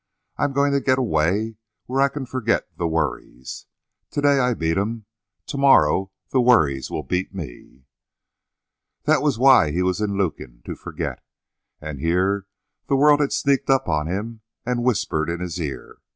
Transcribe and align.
I'm 0.35 0.51
going 0.51 0.71
to 0.71 0.81
get 0.81 0.97
away 0.97 1.57
where 1.85 2.01
I 2.01 2.09
can 2.09 2.25
forget 2.25 2.75
the 2.75 2.87
worries. 2.87 3.67
To 4.09 4.21
day 4.21 4.39
I 4.39 4.55
beat 4.55 4.75
'em. 4.75 5.05
Tomorrow 5.45 6.09
the 6.31 6.41
worries 6.41 6.89
will 6.89 7.03
beat 7.03 7.35
me." 7.35 7.83
That 9.03 9.21
was 9.21 9.37
why 9.37 9.69
he 9.69 9.83
was 9.83 10.01
in 10.01 10.17
Lukin 10.17 10.63
to 10.65 10.73
forget. 10.75 11.23
And 11.79 11.99
here 11.99 12.47
the 12.87 12.95
world 12.95 13.19
had 13.19 13.31
sneaked 13.31 13.69
up 13.69 13.87
on 13.87 14.07
him 14.07 14.41
and 14.65 14.83
whispered 14.83 15.29
in 15.29 15.39
his 15.39 15.59
ear. 15.61 15.99